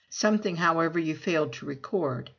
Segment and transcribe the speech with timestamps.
[0.09, 2.29] ''Something, however, you failed to record.